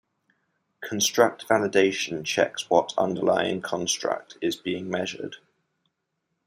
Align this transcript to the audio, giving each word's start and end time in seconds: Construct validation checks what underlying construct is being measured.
Construct 0.83 1.47
validation 1.47 2.25
checks 2.25 2.67
what 2.71 2.91
underlying 2.97 3.61
construct 3.61 4.35
is 4.41 4.55
being 4.55 4.89
measured. 4.89 5.35